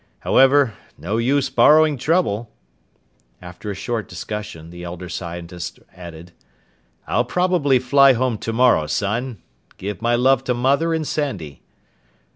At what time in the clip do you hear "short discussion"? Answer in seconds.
3.75-4.71